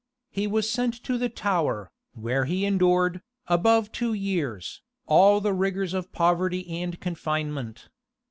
[0.31, 5.93] He was sent to the Tower, where he endured, above two years, all the rigors
[5.93, 7.87] of poverty and confinement.